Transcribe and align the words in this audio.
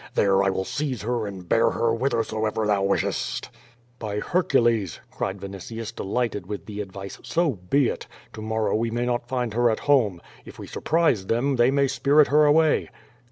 There 0.15 0.41
I 0.43 0.49
will 0.49 0.65
seize 0.65 1.03
her 1.03 1.27
and 1.27 1.47
bear 1.47 1.69
her 1.69 1.91
whithersoever 1.91 2.65
thou 2.65 2.81
wishest" 2.81 3.51
By 3.99 4.17
Hercules!" 4.19 4.99
cried 5.11 5.37
Vinitius, 5.39 5.91
delighted 5.95 6.47
with 6.47 6.65
the 6.65 6.81
advice, 6.81 7.19
so 7.21 7.51
be 7.69 7.87
it. 7.87 8.07
To 8.33 8.41
morrow 8.41 8.75
we 8.75 8.89
may 8.89 9.05
not 9.05 9.27
find 9.27 9.53
her 9.53 9.69
at 9.69 9.81
home. 9.81 10.19
If 10.43 10.57
we 10.57 10.65
surprise 10.65 11.27
them 11.27 11.57
they 11.57 11.69
may 11.69 11.87
spirit 11.87 12.29
her 12.29 12.45
away." 12.45 12.89